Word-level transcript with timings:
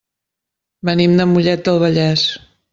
Venim 0.89 1.15
de 1.21 1.29
Mollet 1.35 1.63
del 1.71 1.81
Vallès. 1.87 2.27